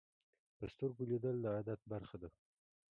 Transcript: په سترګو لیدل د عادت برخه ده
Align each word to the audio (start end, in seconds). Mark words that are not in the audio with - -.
په 0.57 0.65
سترګو 0.73 1.03
لیدل 1.11 1.35
د 1.41 1.45
عادت 1.55 1.79
برخه 1.91 2.15
ده 2.21 2.29